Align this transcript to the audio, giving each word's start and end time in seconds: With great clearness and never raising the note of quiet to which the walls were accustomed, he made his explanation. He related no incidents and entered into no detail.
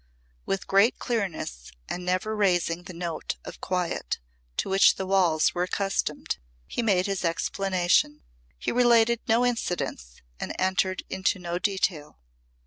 With 0.47 0.65
great 0.65 0.97
clearness 0.97 1.71
and 1.87 2.03
never 2.03 2.35
raising 2.35 2.85
the 2.85 2.91
note 2.93 3.35
of 3.45 3.61
quiet 3.61 4.17
to 4.57 4.67
which 4.67 4.95
the 4.95 5.05
walls 5.05 5.53
were 5.53 5.61
accustomed, 5.61 6.39
he 6.65 6.81
made 6.81 7.05
his 7.05 7.23
explanation. 7.23 8.23
He 8.57 8.71
related 8.71 9.19
no 9.27 9.45
incidents 9.45 10.19
and 10.39 10.55
entered 10.57 11.03
into 11.07 11.37
no 11.37 11.59
detail. 11.59 12.17